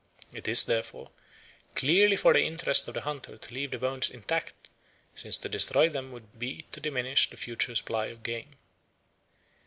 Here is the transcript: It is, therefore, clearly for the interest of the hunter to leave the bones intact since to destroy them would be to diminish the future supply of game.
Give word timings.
It 0.33 0.47
is, 0.47 0.63
therefore, 0.63 1.11
clearly 1.75 2.15
for 2.15 2.33
the 2.33 2.41
interest 2.43 2.87
of 2.87 2.95
the 2.95 3.01
hunter 3.01 3.37
to 3.37 3.53
leave 3.53 3.69
the 3.69 3.77
bones 3.77 4.09
intact 4.09 4.71
since 5.13 5.37
to 5.37 5.47
destroy 5.47 5.89
them 5.89 6.11
would 6.11 6.39
be 6.39 6.63
to 6.71 6.79
diminish 6.79 7.29
the 7.29 7.37
future 7.37 7.75
supply 7.75 8.07
of 8.07 8.23
game. 8.23 8.55